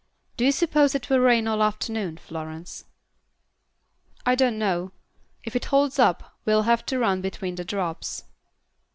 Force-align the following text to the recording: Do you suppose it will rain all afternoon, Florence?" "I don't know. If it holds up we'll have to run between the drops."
Do 0.35 0.45
you 0.45 0.51
suppose 0.51 0.95
it 0.95 1.11
will 1.11 1.19
rain 1.19 1.47
all 1.47 1.61
afternoon, 1.61 2.17
Florence?" 2.17 2.85
"I 4.25 4.33
don't 4.33 4.57
know. 4.57 4.93
If 5.43 5.55
it 5.55 5.65
holds 5.65 5.99
up 5.99 6.39
we'll 6.43 6.63
have 6.63 6.83
to 6.87 6.97
run 6.97 7.21
between 7.21 7.53
the 7.53 7.63
drops." 7.63 8.23